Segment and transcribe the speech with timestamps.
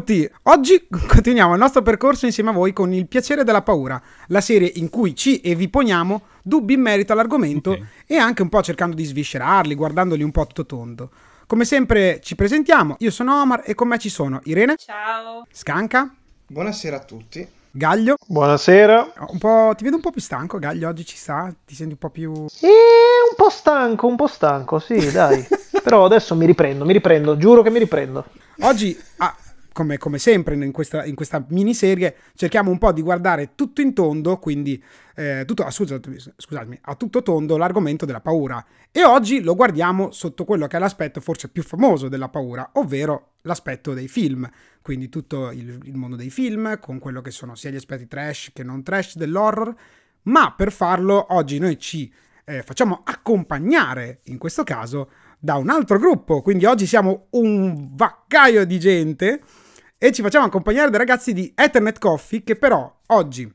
[0.00, 0.28] tutti!
[0.44, 4.72] Oggi continuiamo il nostro percorso insieme a voi con Il piacere della paura, la serie
[4.76, 7.86] in cui ci e vi poniamo dubbi in merito all'argomento okay.
[8.06, 11.10] e anche un po' cercando di sviscerarli, guardandoli un po' tutto tondo.
[11.46, 14.76] Come sempre ci presentiamo, io sono Omar e con me ci sono Irene.
[14.76, 15.46] Ciao.
[15.52, 16.12] Scanca.
[16.46, 17.46] Buonasera a tutti.
[17.70, 18.16] Gaglio.
[18.26, 19.12] Buonasera.
[19.76, 21.52] ti vedo un po' più stanco, Gaglio, oggi ci sta?
[21.64, 22.32] Ti senti un po' più...
[22.60, 25.46] Eh, un po' stanco, un po' stanco, sì, dai.
[25.82, 28.24] Però adesso mi riprendo, mi riprendo, giuro che mi riprendo.
[28.62, 29.34] Oggi, ah,
[29.72, 33.94] come, come, sempre in questa, in questa, miniserie, cerchiamo un po' di guardare tutto in
[33.94, 34.82] tondo, quindi
[35.14, 38.64] eh, tutto, ah, scusatemi, scusatemi, a tutto tondo l'argomento della paura.
[38.90, 43.34] E oggi lo guardiamo sotto quello che è l'aspetto forse più famoso della paura, ovvero
[43.42, 44.48] l'aspetto dei film.
[44.82, 48.50] Quindi tutto il, il mondo dei film, con quello che sono sia gli aspetti trash
[48.52, 49.74] che non trash dell'horror.
[50.22, 52.12] Ma per farlo, oggi noi ci
[52.44, 56.42] eh, facciamo accompagnare, in questo caso, da un altro gruppo.
[56.42, 59.40] Quindi oggi siamo un vaccaio di gente
[60.02, 63.52] e ci facciamo accompagnare dai ragazzi di Ethernet Coffee che però oggi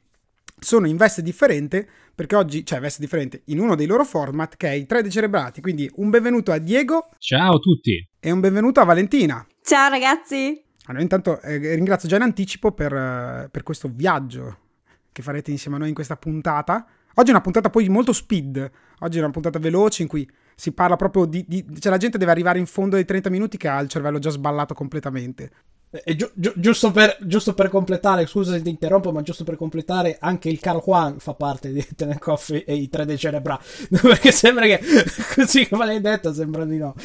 [0.59, 4.67] sono in veste differente perché oggi, cioè veste differente, in uno dei loro format che
[4.67, 5.59] è i 3 decerebrati.
[5.59, 7.09] Quindi un benvenuto a Diego.
[7.17, 8.07] Ciao a tutti.
[8.19, 9.43] E un benvenuto a Valentina.
[9.63, 10.63] Ciao ragazzi.
[10.85, 14.59] Allora, intanto eh, ringrazio già in anticipo per, uh, per questo viaggio
[15.11, 16.85] che farete insieme a noi in questa puntata.
[17.15, 20.73] Oggi è una puntata poi molto speed, oggi è una puntata veloce in cui si
[20.73, 23.67] parla proprio di, di, cioè la gente deve arrivare in fondo ai 30 minuti che
[23.67, 25.49] ha il cervello già sballato completamente.
[26.03, 29.55] E gi- gi- giusto, per, giusto, per, completare, scusa se ti interrompo, ma giusto per
[29.55, 33.59] completare, anche il caro Juan fa parte di Tenet Coffee e i 3D Cerebra.
[33.89, 34.79] Perché sembra che,
[35.35, 36.93] così come l'hai detto, sembra di no.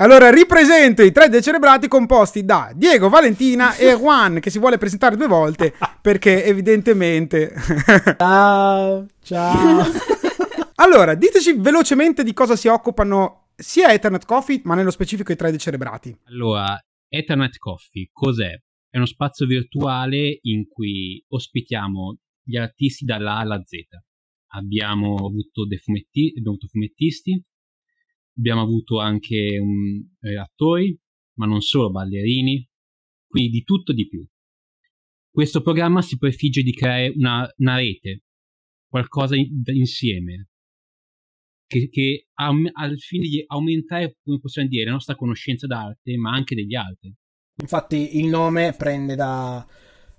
[0.00, 5.16] Allora ripresento i tre decerebrati composti da Diego, Valentina e Juan, che si vuole presentare
[5.16, 7.52] due volte perché evidentemente...
[8.16, 9.84] ciao, ciao.
[10.76, 15.50] Allora, diteci velocemente di cosa si occupano sia Ethernet Coffee, ma nello specifico i tre
[15.50, 16.16] decerebrati.
[16.28, 18.54] Allora, Ethernet Coffee cos'è?
[18.90, 23.76] È uno spazio virtuale in cui ospitiamo gli artisti dalla A alla Z.
[24.52, 27.44] Abbiamo avuto, dei fumetti, abbiamo avuto fumettisti,
[28.36, 30.08] abbiamo avuto anche um,
[30.38, 30.98] attori,
[31.34, 32.66] ma non solo, ballerini,
[33.26, 34.26] quindi di tutto di più.
[35.30, 38.24] Questo programma si prefigge di creare una, una rete,
[38.86, 40.48] qualcosa in, insieme,
[41.68, 46.32] che, che ha, al fine di aumentare, come possiamo dire, la nostra conoscenza d'arte, ma
[46.32, 47.14] anche degli altri.
[47.60, 49.64] Infatti il nome prende da,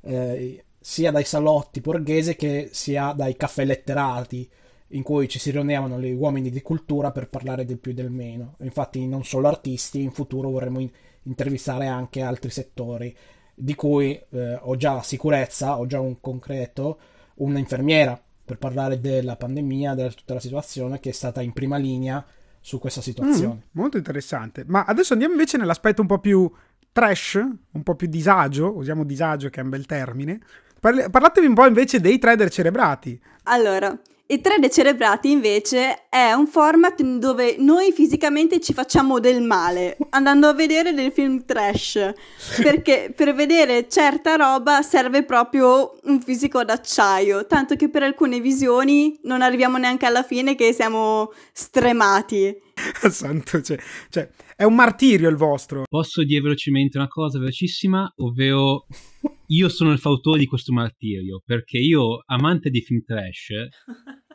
[0.01, 4.49] eh, sia dai salotti borghesi che sia dai caffè letterati
[4.89, 8.11] in cui ci si riunivano gli uomini di cultura per parlare del più e del
[8.11, 8.55] meno.
[8.61, 10.91] Infatti non solo artisti, in futuro vorremmo in-
[11.23, 13.15] intervistare anche altri settori,
[13.55, 16.99] di cui eh, ho già sicurezza, ho già un concreto,
[17.35, 22.25] un'infermiera per parlare della pandemia, della tutta la situazione che è stata in prima linea
[22.59, 23.53] su questa situazione.
[23.53, 24.63] Mm, molto interessante.
[24.65, 26.51] Ma adesso andiamo invece nell'aspetto un po' più
[26.91, 30.39] trash, un po' più disagio, usiamo disagio che è un bel termine.
[30.79, 33.21] Parli- parlatevi un po' invece dei trader cerebrati.
[33.43, 33.95] Allora,
[34.31, 40.47] i 3D Cerebrati invece è un format dove noi fisicamente ci facciamo del male andando
[40.47, 42.13] a vedere dei film trash
[42.61, 49.19] perché per vedere certa roba serve proprio un fisico d'acciaio tanto che per alcune visioni
[49.23, 52.67] non arriviamo neanche alla fine che siamo stremati
[53.09, 53.77] Santo, cioè,
[54.09, 55.83] cioè, è un martirio il vostro.
[55.89, 58.85] Posso dire velocemente una cosa velocissima, ovvero
[59.51, 63.49] io sono il fautore di questo martirio, perché io, amante di film trash,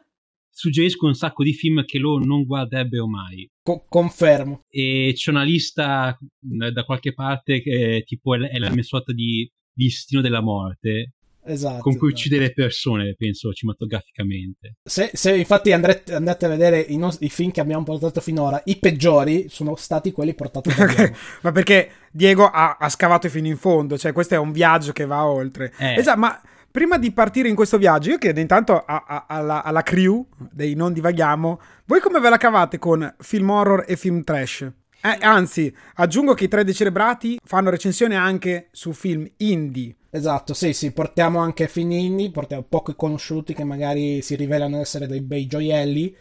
[0.51, 3.49] suggerisco un sacco di film che loro non guarderebbero mai.
[3.63, 4.63] Co- confermo.
[4.69, 10.21] E c'è una lista da qualche parte che tipo è la mia sorta di listino
[10.21, 11.15] della morte.
[11.47, 12.21] Esatto, con cui esatto.
[12.23, 14.77] uccide le persone, penso cinematograficamente.
[14.83, 18.61] Se, se infatti andrete, andate a vedere i, nos- i, film che abbiamo portato finora,
[18.65, 21.13] i peggiori sono stati quelli portati da okay.
[21.43, 25.05] Ma perché Diego ha, ha, scavato fino in fondo, cioè questo è un viaggio che
[25.05, 25.73] va oltre.
[25.79, 25.95] Eh.
[25.97, 26.41] Esatto, ma
[26.71, 30.75] prima di partire in questo viaggio, io chiedo intanto a, a, alla, alla, crew dei
[30.75, 34.63] Non Divaghiamo, voi come ve la cavate con film horror e film trash?
[35.01, 39.95] Eh, anzi, aggiungo che i tre decelebrati fanno recensione anche su film indie.
[40.15, 45.09] Esatto, sì, sì, portiamo anche film indie, portiamo pochi conosciuti che magari si rivelano essere
[45.09, 46.15] dei bei gioielli,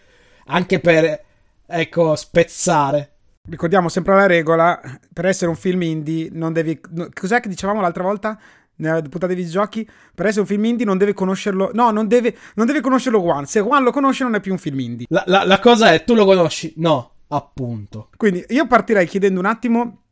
[0.46, 1.24] anche per,
[1.64, 3.12] ecco, spezzare.
[3.48, 4.82] Ricordiamo sempre la regola,
[5.14, 6.82] per essere un film indie non devi...
[7.14, 8.40] Cos'è che dicevamo l'altra volta?
[8.78, 11.70] nella puntata dei videogiochi, per essere un film indie non deve conoscerlo.
[11.74, 13.46] No, non deve, non deve conoscerlo Juan.
[13.46, 15.06] Se Juan lo conosce, non è più un film indie.
[15.10, 16.74] La, la, la cosa è, tu lo conosci?
[16.78, 18.10] No, appunto.
[18.18, 20.03] Quindi io partirei chiedendo un attimo.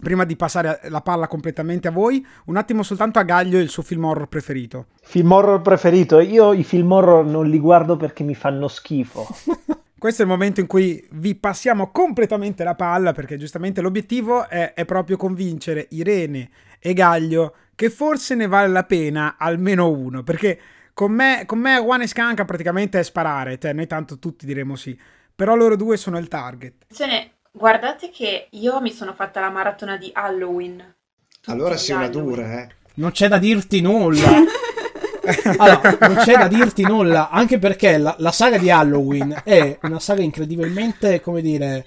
[0.00, 3.82] Prima di passare la palla completamente a voi, un attimo soltanto a Gaglio il suo
[3.82, 4.86] film horror preferito.
[5.02, 6.20] Film horror preferito?
[6.20, 9.26] Io i film horror non li guardo perché mi fanno schifo.
[9.98, 14.72] questo è il momento in cui vi passiamo completamente la palla perché giustamente l'obiettivo è,
[14.72, 20.58] è proprio convincere Irene e Gaglio che forse ne vale la pena almeno uno perché
[20.94, 24.74] con me, con me One e Scanca praticamente è sparare, cioè noi tanto tutti diremo
[24.74, 24.98] sì,
[25.34, 26.74] però loro due sono il target.
[26.82, 30.94] Attenzione, guardate che io mi sono fatta la maratona di Halloween.
[31.46, 32.26] Allora sei una Halloween.
[32.26, 32.68] dura, eh.
[32.94, 34.28] Non c'è da dirti nulla.
[35.58, 39.98] Allora, non c'è da dirti nulla, anche perché la, la saga di Halloween è una
[40.00, 41.84] saga incredibilmente, come dire,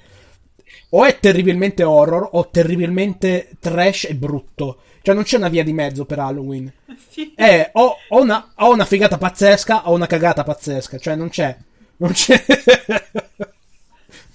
[0.89, 4.81] o è terribilmente horror o terribilmente trash e brutto.
[5.01, 6.71] Cioè non c'è una via di mezzo per Halloween.
[7.09, 7.33] Sì.
[7.35, 10.99] È o, o una, o una figata pazzesca o una cagata pazzesca.
[10.99, 11.57] Cioè non c'è.
[11.97, 12.43] Non c'è.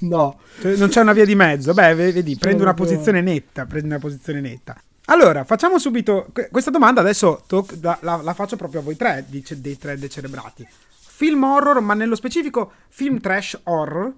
[0.08, 0.38] no.
[0.60, 1.72] Cioè, non c'è una via di mezzo.
[1.74, 4.80] Beh, vedi, prendi una posizione netta, prendi una posizione netta.
[5.06, 8.96] Allora, facciamo subito que- questa domanda, adesso toc- la, la- la faccio proprio a voi
[8.96, 10.66] tre, dice- dei tre decerebrati.
[10.98, 14.12] Film horror, ma nello specifico film trash horror,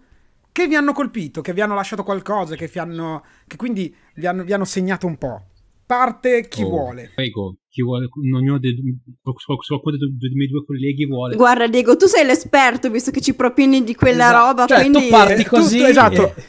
[0.51, 4.27] che vi hanno colpito, che vi hanno lasciato qualcosa, che, vi hanno, che quindi vi
[4.27, 5.43] hanno, vi hanno segnato un po'.
[5.89, 7.11] Parte chi Oh, vuole.
[7.15, 8.77] Prego, chi vuole, ognuno dei,
[9.23, 11.35] qual- qualcuno dei, dei miei due colleghi vuole.
[11.35, 14.47] Guarda, Diego, tu sei l'esperto visto che ci propini di quella Esatto.
[14.47, 14.67] roba.
[14.67, 14.99] Cioè, quindi...
[15.05, 15.79] tu parti Eh, così.
[15.79, 16.23] tu- esatto.
[16.37, 16.45] e-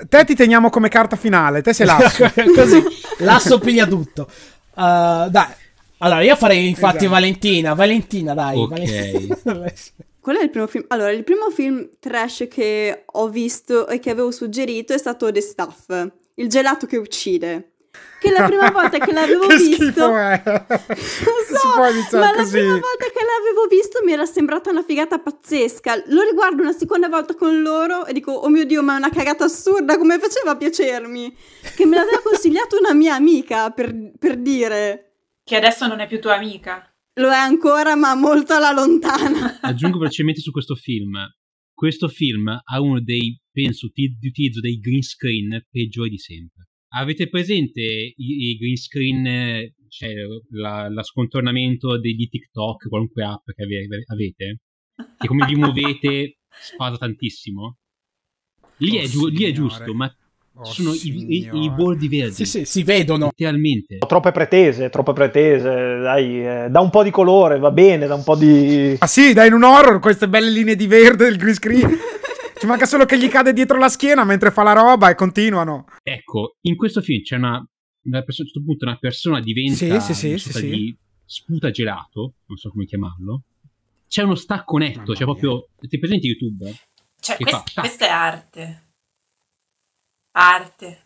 [0.00, 2.24] Eh, Te ti teniamo come carta finale, te sei l'asso.
[2.54, 2.82] così
[3.18, 4.28] l'asso piglia tutto
[4.72, 5.52] Uh, dai
[5.98, 7.10] allora io farei infatti Esatto.
[7.10, 8.68] Valentina Valentina dai Ok.
[8.70, 9.72] Valentina.
[10.20, 10.84] Qual è il primo film?
[10.88, 15.40] Allora, il primo film trash che ho visto e che avevo suggerito è stato The
[15.40, 17.72] Stuff, il gelato che uccide.
[18.20, 20.14] Che la prima volta che l'avevo che visto...
[20.14, 20.42] è.
[20.44, 20.54] Lo
[21.46, 22.16] si so, ma così.
[22.20, 26.02] la prima volta che l'avevo visto mi era sembrata una figata pazzesca.
[26.08, 29.10] Lo riguardo una seconda volta con loro e dico, oh mio Dio, ma è una
[29.10, 31.34] cagata assurda, come faceva a piacermi?
[31.74, 35.14] Che me l'aveva consigliato una mia amica, per, per dire.
[35.42, 36.84] Che adesso non è più tua amica.
[37.14, 39.60] Lo è ancora, ma molto alla lontana.
[39.62, 41.16] Aggiungo velocemente su questo film.
[41.72, 46.68] Questo film ha uno dei, penso, di utilizzo dei green screen peggiori di sempre.
[46.92, 50.10] Avete presente i, i green screen, cioè
[50.50, 54.58] la, la scontornamento di, TikTok, qualunque app che ave- avete?
[55.16, 57.76] Che come vi muovete spara tantissimo?
[58.78, 60.12] Lì, Oh, è, giu- lì è giusto, ma
[60.54, 62.34] Oh, sono i, i- i bordi verdi.
[62.34, 63.98] sì sì si vedono Letteralmente.
[63.98, 68.24] Troppe pretese, troppe pretese, dai, eh, da un po' di colore, va bene, da un
[68.24, 68.96] po' di...
[68.98, 71.88] Ah sì, dai, in un horror queste belle linee di verde del green screen.
[72.60, 75.86] Ci manca solo che gli cade dietro la schiena mentre fa la roba e continuano.
[76.02, 77.62] Ecco, in questo film c'è una, a
[78.02, 82.58] un certo punto una persona diventa Sì, sì, sì, una sì, di sputa gelato, non
[82.58, 83.44] so come chiamarlo.
[84.06, 85.32] C'è uno stacco netto, c'è mia.
[85.32, 85.68] proprio...
[85.80, 86.70] Ti presenti YouTube?
[87.18, 87.80] Cioè, quest- fa?
[87.80, 88.88] questa è arte.
[90.32, 91.00] Arte.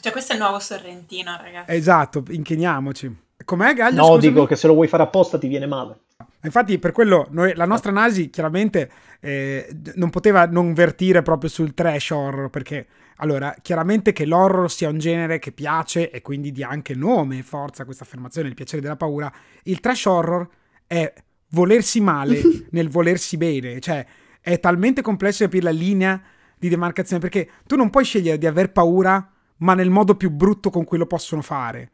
[0.00, 1.72] Cioè, questo è il nuovo Sorrentino, ragazzi.
[1.72, 3.12] Esatto, inchiniamoci.
[3.44, 3.96] Com'è Gaglio?
[3.96, 4.32] No, scusami?
[4.32, 6.02] dico che se lo vuoi fare apposta ti viene male.
[6.44, 8.90] Infatti, per quello noi- la nostra Nasi chiaramente
[9.20, 12.86] eh, non poteva non vertire proprio sul trash horror, perché
[13.16, 17.42] allora, chiaramente che l'horror sia un genere che piace e quindi dia anche nome e
[17.42, 19.32] forza a questa affermazione, il piacere della paura,
[19.64, 20.48] il trash horror
[20.86, 21.12] è
[21.50, 22.40] volersi male
[22.70, 24.04] nel volersi bene, cioè
[24.40, 26.20] è talmente complesso capire la linea
[26.58, 30.70] di demarcazione, perché tu non puoi scegliere di aver paura, ma nel modo più brutto
[30.70, 31.90] con cui lo possono fare.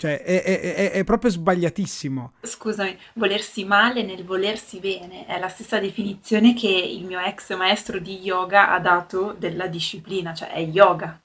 [0.00, 2.32] Cioè, è, è- è- è proprio sbagliatissimo.
[2.40, 7.98] Scusami, volersi male nel volersi bene è la stessa definizione che il mio ex maestro
[7.98, 11.20] di yoga ha dato della disciplina, cioè è yoga.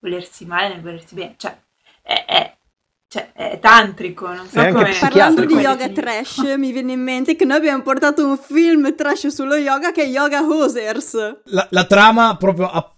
[0.00, 1.54] Volersi male nel volersi bene, cioè
[2.00, 2.54] è, è-
[3.08, 4.94] cioè, è tantrico, non so come...
[4.98, 9.26] Parlando di yoga trash, mi viene in mente che noi abbiamo portato un film trash
[9.28, 11.40] sullo yoga che è Yoga Hosers.
[11.44, 12.90] la, la trama proprio a-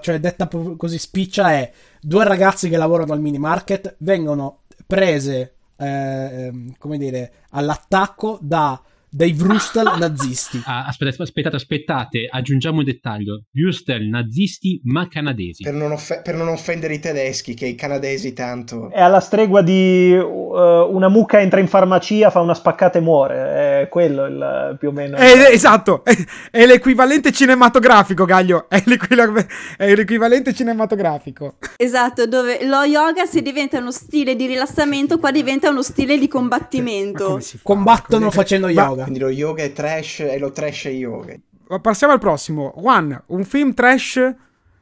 [0.00, 5.86] cioè detta così spiccia è due ragazzi che lavorano al mini market vengono prese eh,
[5.86, 8.80] ehm, come dire all'attacco da
[9.16, 13.44] dei Vrustel nazisti Ah, aspettate, aspettate, aspettate, aggiungiamo un dettaglio.
[13.52, 15.62] Würstel nazisti ma canadesi.
[15.62, 18.90] Per non, off- per non offendere i tedeschi, che i canadesi tanto...
[18.90, 23.34] È alla stregua di uh, una mucca entra in farmacia, fa una spaccata e muore.
[23.82, 25.16] È quello il, più o meno.
[25.16, 26.14] È- esatto, è,
[26.50, 28.68] è l'equivalente cinematografico, Gaglio.
[28.68, 31.54] È, l'equivalente- è l'equivalente cinematografico.
[31.78, 36.26] Esatto, dove lo yoga se diventa uno stile di rilassamento, qua diventa uno stile di
[36.26, 37.40] Ma combattimento.
[37.40, 41.36] si combattono facendo Ma- yoga Quindi lo yoga è trash e lo trash è yoga.
[41.80, 42.72] Passiamo al prossimo.
[42.84, 44.34] One, un film trash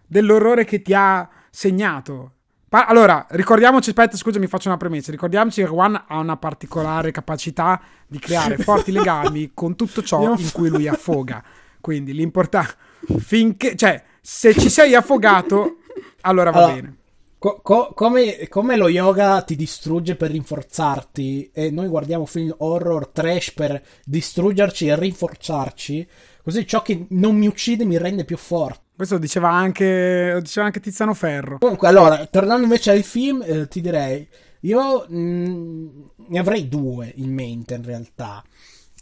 [0.06, 2.32] dell'orrore che ti ha segnato.
[2.70, 5.10] Pa- allora, ricordiamoci, aspetta, scusa, mi faccio una premessa.
[5.10, 10.50] Ricordiamoci che One ha una particolare capacità di creare forti legami con tutto ciò in
[10.52, 11.44] cui lui affoga.
[11.78, 12.76] Quindi l'importante
[13.18, 15.80] finché, cioè, se ci sei affogato,
[16.22, 16.96] allora va Allora, bene.
[17.44, 23.08] Co- co- come, come lo yoga ti distrugge per rinforzarti e noi guardiamo film horror
[23.08, 26.08] trash per distruggerci e rinforzarci,
[26.42, 28.80] così ciò che non mi uccide mi rende più forte.
[28.96, 31.58] Questo lo diceva anche, lo diceva anche Tiziano Ferro.
[31.58, 34.26] Comunque, allora, tornando invece ai film, eh, ti direi,
[34.60, 38.42] io mh, ne avrei due in mente in realtà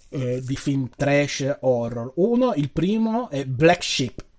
[0.09, 2.11] eh, di film trash horror.
[2.17, 4.31] Uno, il primo è Black Sheep.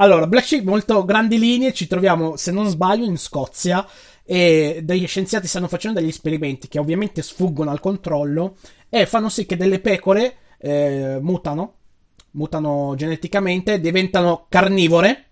[0.00, 3.84] Allora, Black Sheep, molto grandi linee, ci troviamo, se non sbaglio, in Scozia
[4.24, 9.44] e degli scienziati stanno facendo degli esperimenti che ovviamente sfuggono al controllo e fanno sì
[9.44, 11.74] che delle pecore eh, mutano,
[12.32, 15.30] mutano geneticamente, diventano carnivore.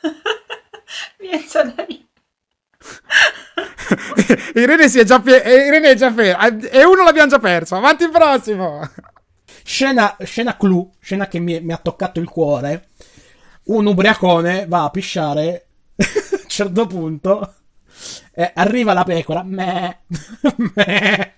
[4.54, 7.76] Irene si è già, pe- eh, Irene è già ferma e uno l'abbiamo già perso.
[7.76, 8.80] Avanti il prossimo.
[9.62, 12.86] Scena, scena clou, scena che mi, mi ha toccato il cuore.
[13.68, 16.04] Un ubriacone va a pisciare a
[16.42, 17.54] un certo punto.
[18.34, 19.42] eh, arriva la pecora.
[19.42, 19.98] Meh,
[20.74, 21.34] meh,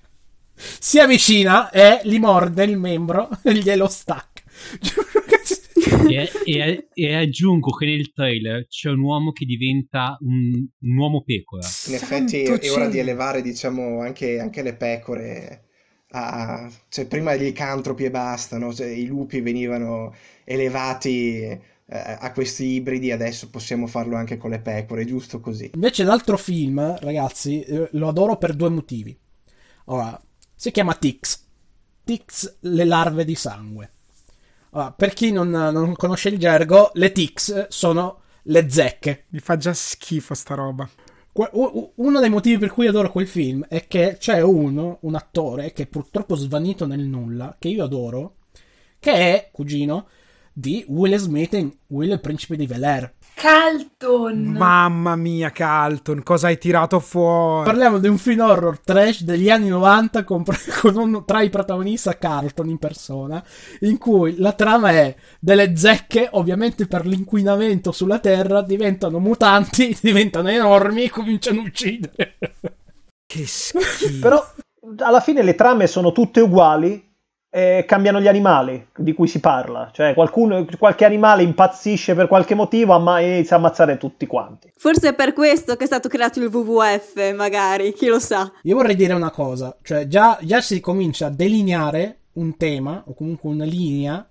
[0.55, 4.43] si avvicina e gli morde il membro e glielo stacca.
[6.03, 11.23] E, e- e aggiungo che nel trailer c'è un uomo che diventa un, un uomo
[11.25, 11.77] pecora.
[11.85, 15.65] In effetti Santo è ora di elevare, diciamo, anche, anche le pecore.
[16.13, 18.73] A, cioè, prima gli licantropi e basta, no?
[18.75, 21.59] Cioè, I lupi venivano elevati
[21.93, 25.73] eh, a questi ibridi, adesso possiamo farlo anche con le pecore, giusto così.
[25.75, 29.19] Invece l'altro film, ragazzi, eh, lo adoro per due motivi.
[29.87, 30.21] Allora,
[30.55, 31.47] si chiama Tix.
[32.05, 33.91] Tix, le larve di sangue.
[34.71, 39.25] Allora, per chi non, non conosce il gergo, le Tix sono le zecche.
[39.31, 40.89] Mi fa già schifo sta roba.
[41.33, 45.85] Uno dei motivi per cui adoro quel film è che c'è uno, un attore che
[45.85, 48.37] è purtroppo svanito nel nulla, che io adoro,
[49.01, 50.07] che è cugino
[50.53, 53.13] di Will Smith in Will il principe di Bel.
[53.35, 54.53] Calton.
[54.53, 57.65] Mamma mia, Calton, cosa hai tirato fuori?
[57.65, 60.45] Parliamo di un film horror trash degli anni 90 con,
[60.81, 63.43] con uno tra i protagonisti Carlton in persona,
[63.81, 70.51] in cui la trama è delle zecche, ovviamente per l'inquinamento sulla Terra, diventano mutanti, diventano
[70.51, 72.37] enormi e cominciano a uccidere.
[73.25, 74.19] Che schifo.
[74.21, 74.53] Però
[74.99, 77.10] alla fine le trame sono tutte uguali
[77.51, 79.91] e cambiano gli animali di cui si parla.
[79.93, 84.71] Cioè qualcuno, qualche animale impazzisce per qualche motivo amma- e inizia a ammazzare tutti quanti.
[84.77, 88.51] Forse è per questo che è stato creato il WWF, magari, chi lo sa.
[88.63, 93.15] Io vorrei dire una cosa, cioè già, già si comincia a delineare un tema o
[93.15, 94.25] comunque una linea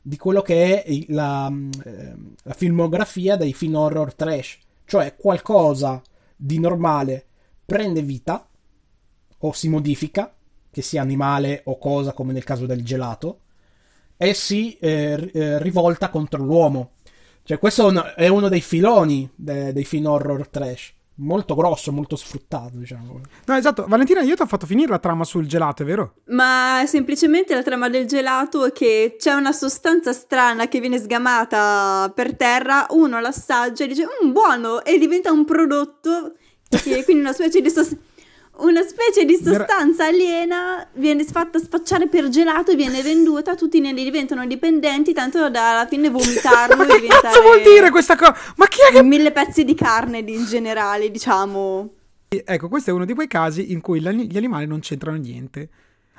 [0.00, 6.02] di quello che è la, mm, ehm, la filmografia dei film horror trash, cioè qualcosa
[6.36, 7.26] di normale
[7.64, 8.46] prende vita
[9.38, 10.32] o si modifica,
[10.74, 13.38] che sia animale o cosa come nel caso del gelato,
[14.16, 16.90] e si eh, eh, rivolta contro l'uomo.
[17.44, 21.92] Cioè questo è un- è uno dei filoni de- dei film horror trash, molto grosso,
[21.92, 23.20] molto sfruttato, diciamo.
[23.44, 23.84] No, esatto.
[23.86, 26.14] Valentina, io ti ho fatto finire la trama sul gelato, è vero?
[26.28, 32.10] Ma semplicemente la trama del gelato è che c'è una sostanza strana che viene sgamata
[32.14, 36.34] per terra, uno l'assaggia e dice "Mmm, buono" e diventa un prodotto
[36.68, 37.94] che quindi una specie di sos-
[38.56, 43.92] una specie di sostanza aliena viene fatta spacciare per gelato e viene venduta, tutti ne
[43.92, 48.16] diventano dipendenti, tanto da alla fine vomitarlo Ma e che diventare cazzo vuol dire questa
[48.16, 48.36] cosa?
[48.56, 49.02] Ma chi è che...
[49.02, 51.90] mille pezzi di carne in generale, diciamo.
[52.28, 55.68] Ecco, questo è uno di quei casi in cui gli animali non c'entrano niente.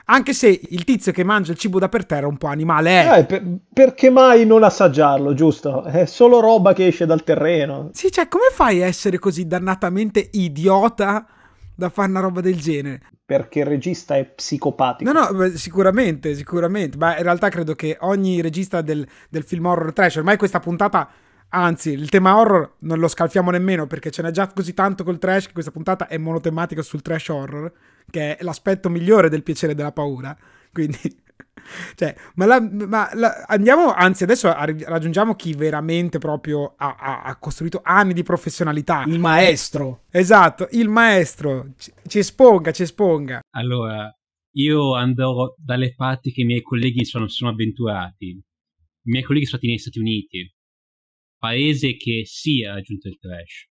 [0.08, 2.90] Anche se il tizio che mangia il cibo da per terra è un po' animale
[2.90, 3.18] è.
[3.20, 5.84] Eh, per- perché mai non assaggiarlo, giusto?
[5.84, 7.90] È solo roba che esce dal terreno.
[7.92, 11.26] Sì, cioè, come fai a essere così dannatamente idiota
[11.76, 13.02] da fare una roba del genere?
[13.26, 15.12] Perché il regista è psicopatico.
[15.12, 16.98] No, no, sicuramente, sicuramente.
[16.98, 21.10] Ma in realtà credo che ogni regista del, del film horror trash, ormai questa puntata,
[21.50, 25.20] anzi, il tema horror non lo scalfiamo nemmeno perché ce n'è già così tanto col
[25.20, 27.72] trash che questa puntata è monotematica sul trash horror,
[28.10, 30.36] che è l'aspetto migliore del piacere e della paura.
[30.72, 31.00] Quindi,
[31.96, 37.38] cioè, ma, la- ma la- andiamo, anzi, adesso raggiungiamo chi veramente proprio ha, ha- ha
[37.38, 39.04] costruito anni di professionalità.
[39.08, 40.04] Il maestro.
[40.12, 41.74] Esatto, il maestro.
[41.78, 43.40] Ci, ci esponga, ci esponga.
[43.56, 44.10] Allora,
[44.58, 48.28] io andrò dalle parti che i miei colleghi sono, sono avventurati.
[48.28, 50.56] I miei colleghi sono stati negli Stati Uniti,
[51.38, 53.70] paese che sì ha raggiunto il trash,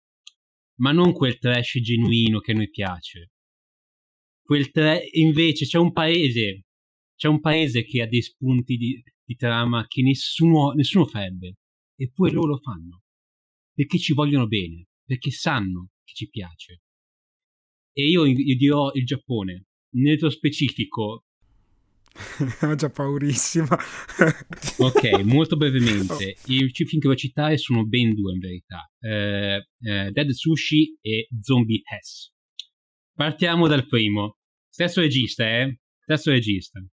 [0.81, 3.31] ma non quel trash genuino che a noi piace.
[4.41, 6.66] Quel tra- invece c'è un paese,
[7.17, 11.57] c'è un paese che ha dei spunti di, di trama che nessuno, nessuno farebbe,
[11.97, 13.03] eppure loro lo fanno,
[13.73, 16.83] perché ci vogliono bene, perché sanno che ci piace.
[17.93, 21.27] E io, io dirò il Giappone, nello specifico
[22.63, 23.77] Ho già paurissima.
[24.79, 26.37] ok, molto brevemente.
[26.47, 28.91] I film che voglio citare sono ben due in verità.
[28.99, 32.33] Eh, eh, Dead Sushi e Zombie Hess.
[33.15, 34.39] Partiamo dal primo.
[34.69, 35.79] Stesso regista, eh?
[36.01, 36.85] Stesso regista.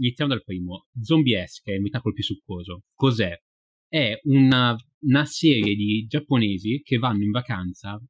[0.00, 0.86] Iniziamo dal primo.
[1.00, 2.84] Zombie Hess, che è il miracolo più succoso.
[2.94, 3.32] Cos'è?
[3.88, 8.00] È una, una serie di giapponesi che vanno in vacanza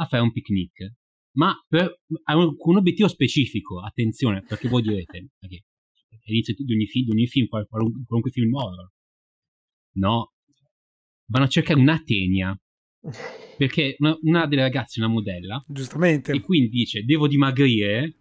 [0.00, 0.96] a fare un picnic
[1.38, 5.62] ma per, un, con un obiettivo specifico, attenzione, perché voi direte, okay,
[6.26, 8.90] all'inizio di ogni film, di ogni film qualunque, qualunque film horror.
[9.94, 10.32] No,
[11.26, 12.58] vanno a cercare una tenia.
[13.58, 15.64] Perché una, una, delle ragazze è una modella.
[15.66, 16.32] Giustamente.
[16.32, 18.17] E quindi dice: Devo dimagrire.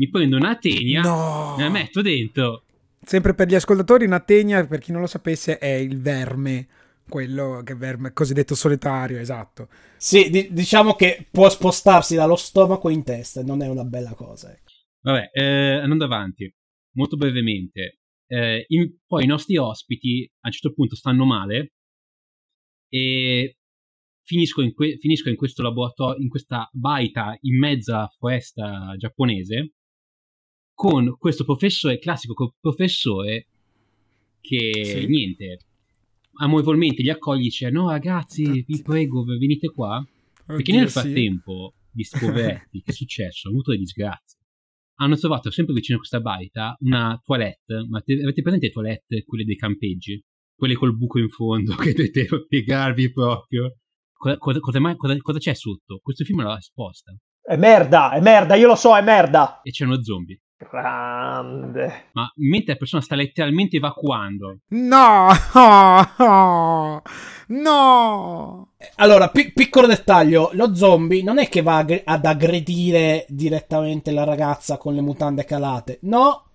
[0.00, 1.02] Mi prendo una tenia.
[1.02, 1.58] No.
[1.58, 2.64] E la metto dentro.
[3.02, 6.68] Sempre per gli ascoltatori, una tenia, per chi non lo sapesse, è il verme.
[7.06, 9.68] Quello che verme cosiddetto solitario, esatto.
[9.98, 14.50] Sì, di- diciamo che può spostarsi dallo stomaco in testa, non è una bella cosa.
[14.50, 14.70] Ecco.
[15.02, 16.50] Vabbè, eh, andando avanti
[16.94, 21.72] molto brevemente, eh, in, poi i nostri ospiti a un certo punto stanno male
[22.88, 23.56] e
[24.22, 29.72] finisco in, que- finisco in questo laboratorio, in questa baita in mezzo alla foresta giapponese
[30.80, 33.48] con questo professore, classico professore
[34.40, 35.06] che sì.
[35.06, 35.58] niente,
[36.38, 41.74] amorevolmente li accoglie e dice no ragazzi vi prego venite qua Oddio, perché nel frattempo
[41.74, 41.90] sì.
[41.90, 44.38] di poveretti che è successo hanno avuto delle disgrazie
[45.02, 49.24] hanno trovato sempre vicino a questa baita una toilette, ma te, avete presente le toilette,
[49.24, 50.22] quelle dei campeggi?
[50.54, 53.76] Quelle col buco in fondo che dovete piegarvi proprio.
[54.12, 56.00] Cosa, cosa, cosa, cosa, c'è sotto?
[56.02, 57.14] Questo film l'ha esposta.
[57.42, 59.62] È merda, è merda, io lo so, è merda.
[59.62, 60.38] E c'erano zombie.
[60.68, 62.10] Grande.
[62.12, 64.58] Ma mentre la persona sta letteralmente evacuando.
[64.68, 65.28] No!
[65.54, 67.02] Oh,
[67.48, 68.72] no!
[68.96, 74.24] Allora, pi- piccolo dettaglio, lo zombie non è che va ag- ad aggredire direttamente la
[74.24, 75.98] ragazza con le mutande calate.
[76.02, 76.50] No!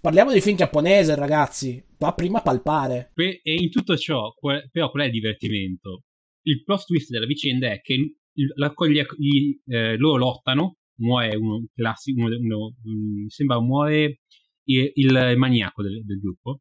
[0.00, 1.84] Parliamo di film giapponese, ragazzi.
[1.98, 3.10] Va prima a palpare.
[3.16, 4.32] E in tutto ciò,
[4.70, 6.02] però qual è il divertimento?
[6.42, 8.18] Il plot twist della vicenda è che
[8.54, 8.72] la,
[9.16, 14.20] gli, eh, loro lottano muore uno classico, uno, uno, mi sembra muore
[14.64, 16.60] il, il maniaco del, del, gruppo.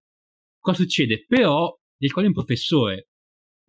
[0.60, 1.26] Cosa succede?
[1.28, 3.10] Però il quale è un professore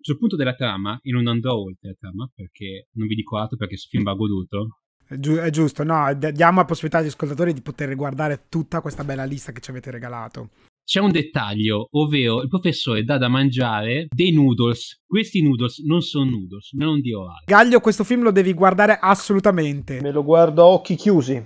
[0.01, 3.57] sul punto della trama, e non andrò oltre la trama perché non vi dico altro
[3.57, 4.81] perché questo film va goduto.
[5.09, 9.53] È giusto, no, diamo la possibilità agli ascoltatori di poter guardare tutta questa bella lista
[9.53, 10.51] che ci avete regalato
[10.87, 15.03] c'è un dettaglio, ovvero il professore dà da mangiare dei noodles.
[15.05, 17.45] Questi noodles non sono noodles, non dirò altro.
[17.45, 20.01] Gaglio, questo film lo devi guardare assolutamente.
[20.01, 21.45] Me lo guardo a occhi chiusi.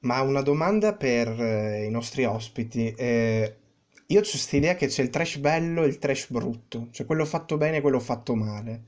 [0.00, 2.92] Ma una domanda per eh, i nostri ospiti.
[2.96, 3.56] Eh,
[4.08, 7.24] io ho questa idea che c'è il trash bello e il trash brutto, cioè quello
[7.24, 8.82] fatto bene e quello fatto male.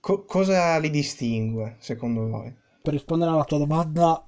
[0.00, 2.52] Co- cosa li distingue, secondo voi?
[2.82, 4.27] Per rispondere alla tua domanda,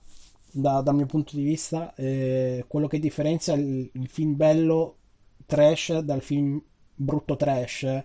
[0.53, 4.97] da, dal mio punto di vista, eh, quello che differenzia il, il, film bello
[5.47, 6.61] trash dal film
[6.95, 8.05] brutto trash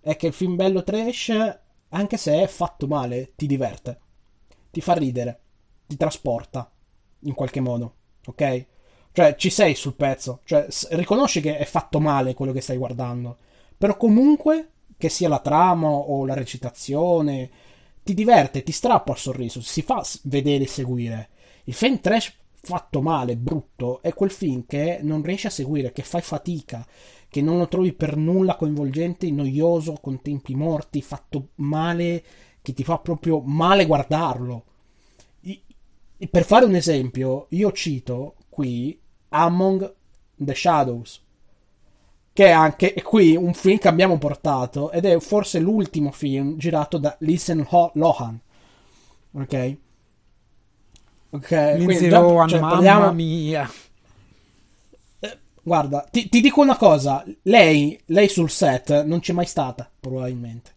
[0.00, 1.58] è che il film bello trash,
[1.90, 4.00] anche se è fatto male, ti diverte,
[4.70, 5.40] ti fa ridere,
[5.86, 6.70] ti trasporta
[7.20, 7.94] in qualche modo,
[8.26, 8.66] ok?
[9.12, 13.36] Cioè ci sei sul pezzo, cioè riconosci che è fatto male quello che stai guardando,
[13.76, 17.50] però comunque che sia la trama o la recitazione
[18.02, 21.28] ti diverte, ti strappa il sorriso, si fa vedere e seguire.
[21.64, 26.02] Il film trash fatto male, brutto, è quel film che non riesci a seguire, che
[26.02, 26.86] fai fatica,
[27.28, 32.22] che non lo trovi per nulla coinvolgente, noioso, con tempi morti, fatto male,
[32.62, 34.64] che ti fa proprio male guardarlo.
[36.30, 38.98] per fare un esempio, io cito qui
[39.30, 39.94] Among
[40.36, 41.20] the Shadows,
[42.32, 46.98] che è anche qui un film che abbiamo portato ed è forse l'ultimo film girato
[46.98, 48.40] da Listen Lohan.
[49.32, 49.76] Ok?
[51.34, 53.12] Ok, Lindsay Lohan, cioè, mamma parliamo...
[53.12, 53.70] mia.
[55.18, 59.90] Eh, guarda, ti, ti, dico una cosa, lei, lei sul set non c'è mai stata,
[59.98, 60.72] probabilmente.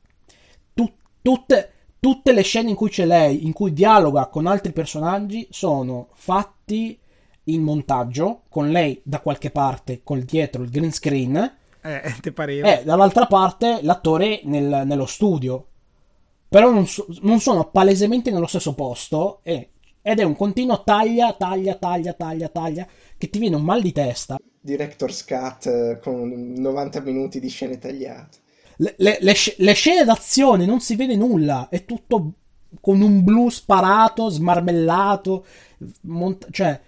[0.73, 0.89] Tu,
[1.21, 6.07] tutte, tutte le scene in cui c'è lei, in cui dialoga con altri personaggi, sono
[6.13, 6.97] fatti
[7.43, 11.53] in montaggio, con lei da qualche parte, col dietro il green screen.
[11.81, 12.79] Eh, te pareva.
[12.79, 15.67] E dall'altra parte l'attore nel, nello studio.
[16.47, 19.71] Però non, so, non sono palesemente nello stesso posto e
[20.07, 22.87] ed è un continuo taglia, taglia, taglia, taglia, taglia,
[23.17, 24.37] che ti viene un mal di testa.
[24.61, 28.37] Director's Cut eh, con 90 minuti di scene tagliate.
[28.77, 32.33] Le, le, le, le, scene d'azione non si vede nulla, è tutto
[32.79, 35.43] con un blu sparato, smarmellato,
[36.01, 36.79] mont- cioè,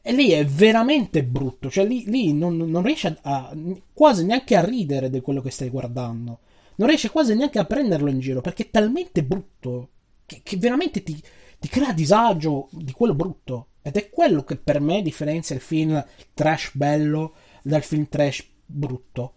[0.00, 3.56] e lì è veramente brutto, cioè lì, lì non, non riesci a, a,
[3.92, 6.38] quasi neanche a ridere di quello che stai guardando,
[6.76, 9.88] non riesci quasi neanche a prenderlo in giro perché è talmente brutto
[10.24, 11.20] che, che veramente ti,
[11.64, 13.68] ti crea disagio di quello brutto.
[13.80, 19.32] Ed è quello che per me differenzia il film trash bello dal film trash brutto.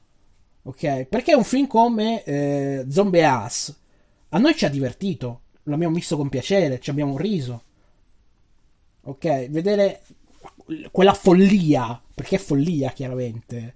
[0.63, 1.05] Ok?
[1.05, 3.73] Perché un film come eh, Zombie Ass
[4.27, 7.63] a noi ci ha divertito, l'abbiamo visto con piacere, ci abbiamo riso.
[9.03, 9.47] Ok?
[9.47, 10.01] Vedere
[10.91, 13.73] quella follia, perché è follia chiaramente,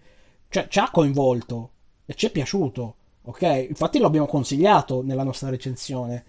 [0.49, 1.71] cioè, ci ha coinvolto
[2.05, 2.95] e ci è piaciuto.
[3.21, 3.67] Ok?
[3.69, 6.25] Infatti lo abbiamo consigliato nella nostra recensione.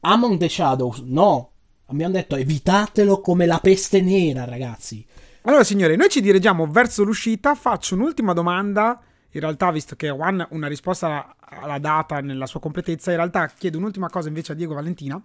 [0.00, 1.52] Among the Shadows, no.
[1.86, 5.04] Abbiamo detto evitatelo come la peste nera, ragazzi.
[5.42, 7.54] Allora, signori, noi ci dirigiamo verso l'uscita.
[7.54, 9.00] Faccio un'ultima domanda.
[9.30, 13.78] In realtà, visto che Juan una risposta alla data nella sua completezza, in realtà chiedo
[13.78, 15.22] un'ultima cosa invece a Diego Valentina.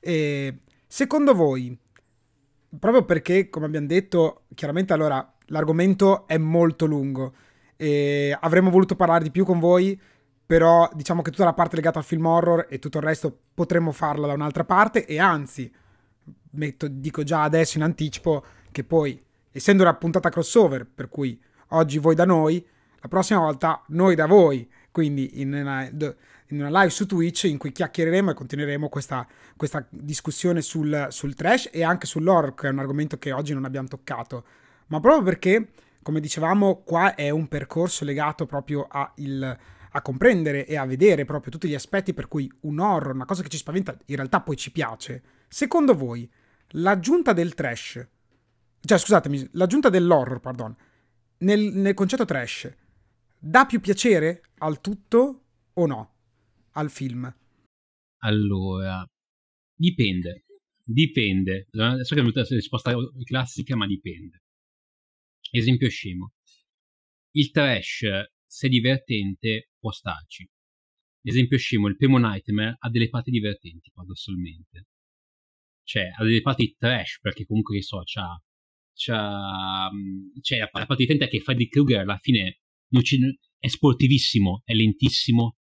[0.00, 1.76] Eh, secondo voi,
[2.78, 7.32] proprio perché, come abbiamo detto, chiaramente allora l'argomento è molto lungo
[7.76, 9.98] e avremmo voluto parlare di più con voi,
[10.50, 13.92] però diciamo che tutta la parte legata al film horror e tutto il resto potremmo
[13.92, 15.72] farla da un'altra parte e anzi,
[16.50, 21.98] metto, dico già adesso in anticipo che poi, essendo una puntata crossover, per cui oggi
[21.98, 22.66] voi da noi,
[23.00, 26.14] la prossima volta noi da voi, quindi in una, in
[26.48, 31.68] una live su Twitch in cui chiacchiereremo e continueremo questa, questa discussione sul, sul trash
[31.70, 34.42] e anche sull'horror, che è un argomento che oggi non abbiamo toccato,
[34.88, 35.68] ma proprio perché,
[36.02, 39.56] come dicevamo, qua è un percorso legato proprio a il
[39.92, 43.42] a comprendere e a vedere proprio tutti gli aspetti per cui un horror, una cosa
[43.42, 45.22] che ci spaventa, in realtà poi ci piace.
[45.48, 46.30] Secondo voi,
[46.74, 48.06] l'aggiunta del trash,
[48.80, 50.76] cioè scusatemi, l'aggiunta dell'horror, pardon,
[51.38, 52.72] nel, nel concetto trash,
[53.38, 56.14] dà più piacere al tutto o no?
[56.72, 57.34] Al film?
[58.18, 59.04] Allora,
[59.74, 60.44] dipende.
[60.82, 61.68] Dipende.
[62.02, 64.42] So che è la risposta classica, ma dipende.
[65.50, 66.32] Esempio scemo.
[67.32, 68.02] Il trash
[68.50, 70.44] se divertente, può starci.
[71.22, 74.88] Esempio scemo, il primo Nightmare ha delle parti divertenti, paradossalmente.
[75.84, 78.42] Cioè, ha delle parti trash, perché comunque, che so, c'ha...
[78.92, 79.88] c'ha...
[80.40, 82.62] Cioè, la, la parte divertente è che Freddy Krueger alla fine
[83.58, 85.58] è sportivissimo, è lentissimo.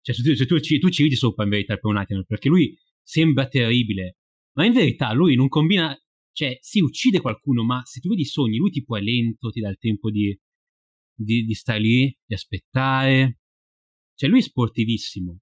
[0.00, 2.24] Cioè, se tu, se tu, ci, tu ci ridi sopra in verità il primo Nightmare,
[2.24, 4.18] perché lui sembra terribile,
[4.52, 5.92] ma in verità lui non combina...
[6.30, 9.58] Cioè, si uccide qualcuno, ma se tu vedi i sogni, lui tipo è lento, ti
[9.58, 10.38] dà il tempo di
[11.18, 13.40] di, di stare lì, di aspettare.
[14.14, 15.40] Cioè, lui è sportivissimo.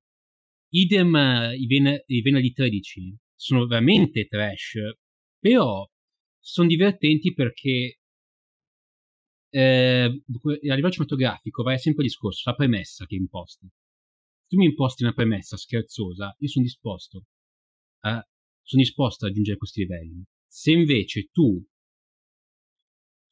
[0.71, 4.75] Idem uh, i, ven- i venerdì 13 sono veramente trash,
[5.39, 5.89] però
[6.39, 8.01] sono divertenti perché
[9.51, 13.67] eh, a livello cinematografico vai sempre il discorso, la premessa che imposti.
[13.67, 17.25] Se tu mi imposti una premessa scherzosa, io sono disposto
[18.01, 18.23] a,
[18.62, 20.25] sono disposto a raggiungere questi livelli.
[20.47, 21.65] Se invece tu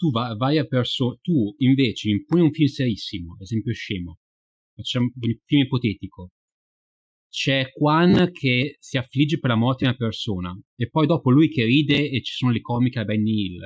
[0.04, 4.18] tu va, vai a persone, tu invece imponi un film serissimo, esempio scemo,
[4.74, 6.32] facciamo un film ipotetico,
[7.30, 11.48] c'è Quan che si affligge per la morte di una persona e poi dopo lui
[11.48, 13.60] che ride e ci sono le comiche a Benny Hill,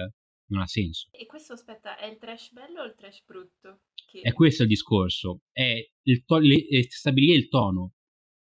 [0.51, 1.09] non ha senso.
[1.11, 3.81] E questo aspetta, è il trash bello o il trash brutto?
[4.07, 4.21] Che...
[4.21, 7.95] È questo il discorso, è, il to- le, è stabilire il tono.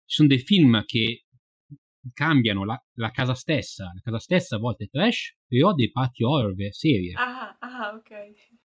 [0.05, 1.26] Ci sono dei film che
[2.13, 3.85] cambiano la, la, casa stessa.
[3.95, 7.13] La casa stessa a volte è trash, però dei parti horror serie.
[7.15, 8.11] Ah, ah ok.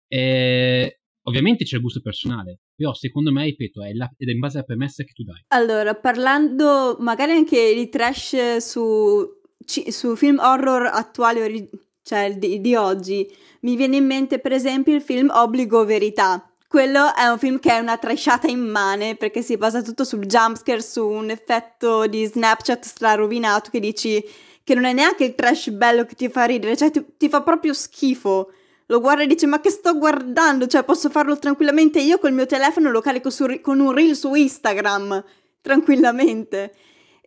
[0.08, 4.58] E, ovviamente c'è il gusto personale, però secondo me, ripeto, è, la, è in base
[4.58, 5.44] alla premessa che tu dai.
[5.48, 9.26] Allora, parlando magari anche di trash su,
[9.64, 11.68] su film horror attuali,
[12.02, 13.26] cioè di, di oggi,
[13.62, 17.72] mi viene in mente per esempio il film Obbligo Verità quello è un film che
[17.72, 22.84] è una trasciata immane perché si basa tutto sul jumpscare, su un effetto di Snapchat
[22.84, 24.24] strarovinato che dici
[24.62, 27.42] che non è neanche il trash bello che ti fa ridere, cioè ti, ti fa
[27.42, 28.52] proprio schifo.
[28.86, 30.68] Lo guarda e dice ma che sto guardando?
[30.68, 34.32] Cioè posso farlo tranquillamente io col mio telefono lo carico su, con un reel su
[34.32, 35.24] Instagram,
[35.60, 36.72] tranquillamente.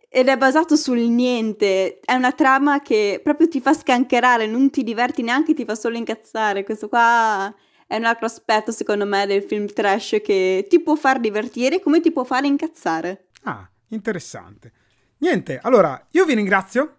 [0.08, 4.82] Ed è basato sul niente, è una trama che proprio ti fa scancherare, non ti
[4.82, 6.64] diverti neanche, ti fa solo incazzare.
[6.64, 7.54] Questo qua
[7.94, 12.00] è un altro aspetto, secondo me, del film trash che ti può far divertire come
[12.00, 13.26] ti può fare incazzare.
[13.44, 14.72] Ah, interessante.
[15.18, 16.96] Niente, allora io vi ringrazio.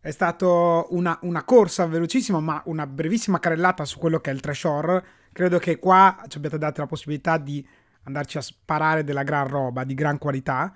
[0.00, 4.40] È stata una, una, corsa velocissima, ma una brevissima carrellata su quello che è il
[4.40, 5.04] trash horror.
[5.32, 7.64] Credo che qua ci abbiate dato la possibilità di
[8.02, 10.74] andarci a sparare della gran roba, di gran qualità.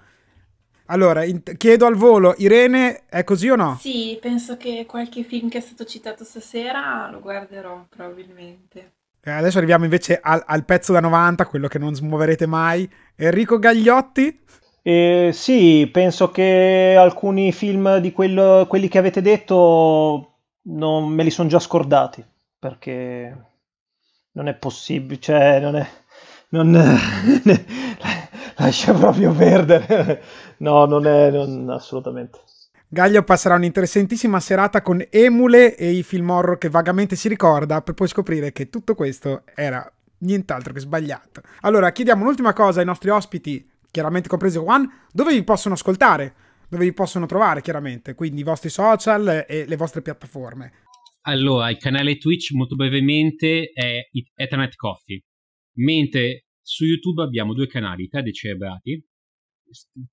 [0.86, 3.76] Allora, in- chiedo al volo, Irene, è così o no?
[3.80, 8.92] Sì, penso che qualche film che è stato citato stasera lo guarderò probabilmente.
[9.26, 12.88] Eh, adesso arriviamo invece al, al, pezzo da 90, quello che non smuoverete mai.
[13.16, 14.44] Enrico Gagliotti?
[14.82, 20.34] Eh, sì, penso che alcuni film di quello, quelli che avete detto
[20.68, 22.24] non me li sono già scordati,
[22.56, 23.36] perché
[24.30, 25.88] non è possibile, cioè non è...
[26.50, 26.70] Non,
[28.58, 30.22] lascia proprio perdere.
[30.58, 32.38] No, non è non, assolutamente.
[32.88, 37.94] Gaglio passerà un'interessantissima serata con Emule e i film horror che vagamente si ricorda per
[37.94, 39.84] poi scoprire che tutto questo era
[40.18, 41.42] nient'altro che sbagliato.
[41.62, 46.34] Allora, chiediamo un'ultima cosa ai nostri ospiti, chiaramente compreso Juan, dove vi possono ascoltare?
[46.68, 48.14] Dove vi possono trovare, chiaramente?
[48.14, 50.84] Quindi i vostri social e le vostre piattaforme.
[51.22, 55.24] Allora, il canale Twitch, molto brevemente, è Ethernet Coffee,
[55.78, 59.04] mentre su YouTube abbiamo due canali, tre decerebrati,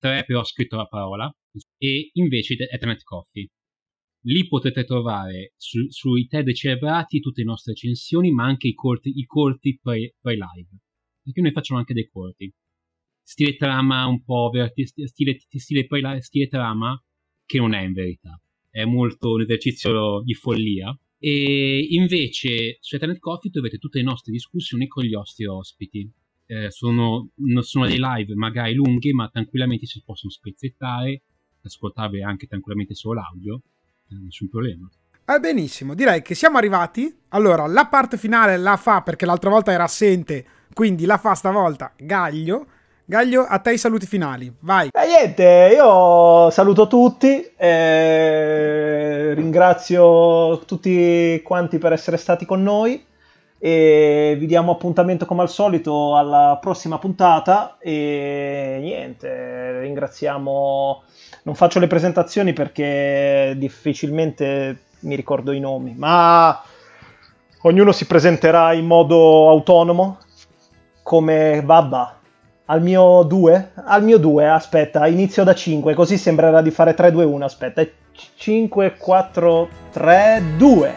[0.00, 1.32] tre però scritto la parola,
[1.84, 3.48] e invece Ethernet Coffee.
[4.26, 9.18] Lì potete trovare su, sui TED celebrati tutte le nostre recensioni, ma anche i corti,
[9.18, 10.68] i corti pre, pre-live.
[11.22, 12.52] Perché noi facciamo anche dei corti.
[13.22, 16.98] Stile trama un po' verti, stile, stile, pre stile trama
[17.44, 18.40] che non è in verità.
[18.70, 20.98] È molto un esercizio di follia.
[21.18, 26.10] E invece su Ethernet Coffee trovate tutte le nostre discussioni con gli nostri ospiti
[26.46, 31.22] eh, sono, sono dei live magari lunghi, ma tranquillamente si possono spezzettare,
[31.68, 33.60] ascoltarvi anche tranquillamente solo l'audio,
[34.10, 34.88] eh, nessun problema.
[35.26, 37.22] Eh, benissimo, direi che siamo arrivati.
[37.28, 41.92] Allora, la parte finale la fa perché l'altra volta era assente, quindi la fa stavolta
[41.96, 42.66] Gaglio.
[43.06, 44.88] Gaglio, a te i saluti finali, vai.
[44.90, 53.12] E eh, niente, io saluto tutti, eh, ringrazio tutti quanti per essere stati con noi
[53.58, 61.02] e vi diamo appuntamento come al solito alla prossima puntata e niente, ringraziamo
[61.44, 66.62] non faccio le presentazioni perché difficilmente mi ricordo i nomi, ma
[67.62, 70.18] ognuno si presenterà in modo autonomo
[71.02, 72.18] come Babba.
[72.66, 73.72] Al mio 2?
[73.84, 77.86] Al mio 2, aspetta, inizio da 5, così sembrerà di fare 3-2-1, aspetta,
[78.36, 80.94] 5, 4, 3, 2.